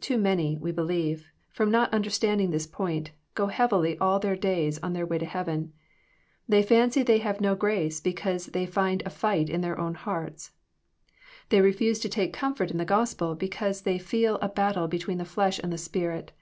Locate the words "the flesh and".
15.18-15.70